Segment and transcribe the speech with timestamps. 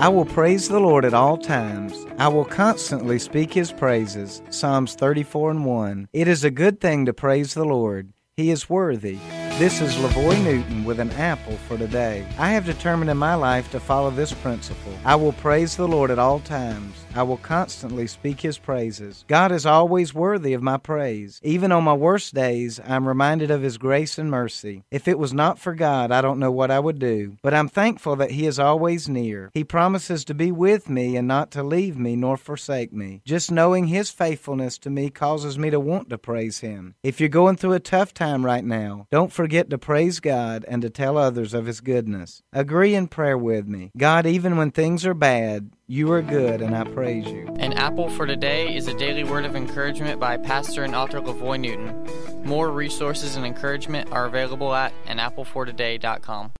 [0.00, 2.06] I will praise the Lord at all times.
[2.18, 4.42] I will constantly speak his praises.
[4.48, 6.08] Psalms 34 and 1.
[6.12, 8.12] It is a good thing to praise the Lord.
[8.36, 9.18] He is worthy.
[9.58, 12.24] This is LaVoy Newton with an apple for today.
[12.38, 14.92] I have determined in my life to follow this principle.
[15.04, 16.94] I will praise the Lord at all times.
[17.16, 19.24] I will constantly speak his praises.
[19.26, 21.40] God is always worthy of my praise.
[21.42, 24.84] Even on my worst days, I am reminded of his grace and mercy.
[24.92, 27.36] If it was not for God, I don't know what I would do.
[27.42, 29.50] But I'm thankful that he is always near.
[29.54, 33.22] He promises to be with me and not to leave me nor forsake me.
[33.24, 36.94] Just knowing his faithfulness to me causes me to want to praise him.
[37.02, 40.62] If you're going through a tough time right now, don't forget forget to praise God
[40.68, 42.42] and to tell others of His goodness.
[42.52, 43.90] Agree in prayer with me.
[43.96, 47.46] God, even when things are bad, you are good, and I praise you.
[47.58, 51.60] An Apple for Today is a daily word of encouragement by pastor and author LaVoy
[51.60, 52.44] Newton.
[52.44, 56.52] More resources and encouragement are available at anapplefortoday.com.